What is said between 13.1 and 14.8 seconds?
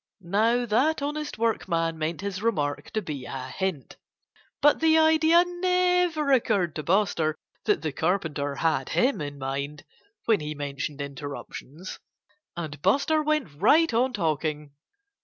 went right on talking.